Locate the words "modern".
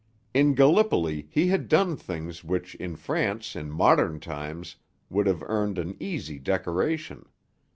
3.69-4.19